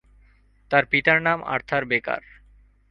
[0.71, 2.23] তার পিতার নাম আর্থার বেকার।